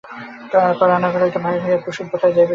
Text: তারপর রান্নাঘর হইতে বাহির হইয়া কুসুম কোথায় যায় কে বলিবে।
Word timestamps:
তারপর 0.51 0.87
রান্নাঘর 0.87 1.21
হইতে 1.21 1.39
বাহির 1.39 1.61
হইয়া 1.61 1.79
কুসুম 1.79 2.05
কোথায় 2.07 2.33
যায় 2.33 2.35
কে 2.35 2.35
বলিবে। 2.39 2.49